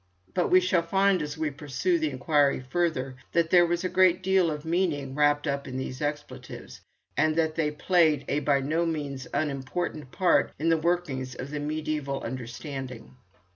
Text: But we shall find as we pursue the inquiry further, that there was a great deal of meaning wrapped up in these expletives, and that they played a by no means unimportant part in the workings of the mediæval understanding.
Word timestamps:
But 0.33 0.47
we 0.47 0.59
shall 0.59 0.81
find 0.81 1.21
as 1.21 1.37
we 1.37 1.51
pursue 1.51 1.99
the 1.99 2.09
inquiry 2.09 2.59
further, 2.59 3.17
that 3.33 3.51
there 3.51 3.67
was 3.67 3.83
a 3.83 3.87
great 3.87 4.23
deal 4.23 4.49
of 4.49 4.65
meaning 4.65 5.13
wrapped 5.13 5.45
up 5.45 5.67
in 5.67 5.77
these 5.77 6.01
expletives, 6.01 6.81
and 7.15 7.35
that 7.35 7.53
they 7.53 7.69
played 7.69 8.25
a 8.27 8.39
by 8.39 8.61
no 8.61 8.83
means 8.87 9.27
unimportant 9.31 10.11
part 10.11 10.53
in 10.57 10.69
the 10.69 10.77
workings 10.81 11.35
of 11.35 11.51
the 11.51 11.59
mediæval 11.59 12.23
understanding. 12.23 13.15